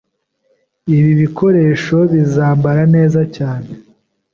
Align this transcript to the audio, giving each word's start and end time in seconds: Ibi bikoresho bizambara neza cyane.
Ibi 0.97 1.11
bikoresho 1.21 1.97
bizambara 2.11 2.81
neza 2.95 3.21
cyane. 3.35 3.69